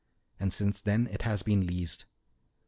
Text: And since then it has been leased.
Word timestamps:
And 0.39 0.51
since 0.51 0.81
then 0.81 1.05
it 1.11 1.21
has 1.21 1.43
been 1.43 1.67
leased. 1.67 2.07